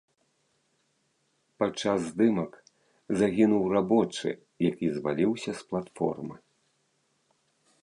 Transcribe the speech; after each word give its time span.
Падчас 1.63 1.99
здымак 2.11 2.51
загінуў 3.21 3.63
рабочы, 3.75 4.29
які 4.69 4.85
зваліўся 4.97 5.51
з 5.63 5.71
платформы. 5.75 6.35